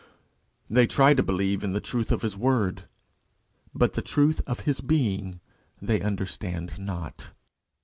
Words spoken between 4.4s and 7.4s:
of his Being, they understand not.